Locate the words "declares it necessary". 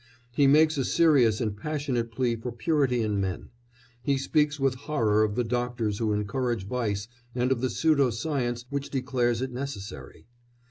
8.89-10.25